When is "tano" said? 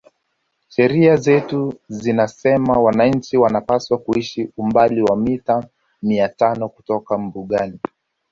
6.29-6.69